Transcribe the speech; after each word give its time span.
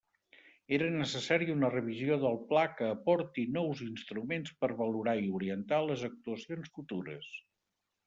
Era 0.77 0.85
necessària 0.95 1.55
una 1.57 1.69
revisió 1.73 2.17
del 2.23 2.39
Pla 2.47 2.65
que 2.79 2.89
aporti 2.95 3.47
nous 3.59 3.85
instruments 3.91 4.57
per 4.65 4.73
valorar 4.83 5.17
i 5.29 5.33
orientar 5.43 5.83
les 5.93 6.11
actuacions 6.13 6.77
futures. 6.81 7.35